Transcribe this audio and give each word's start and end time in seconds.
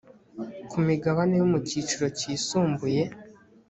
ku 0.69 0.77
migabane 0.87 1.33
yo 1.41 1.45
mu 1.51 1.59
cyiciro 1.67 2.05
cyisumbuye 2.17 3.01